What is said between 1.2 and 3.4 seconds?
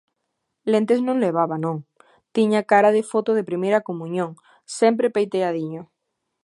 levaba; non; tiña cara de foto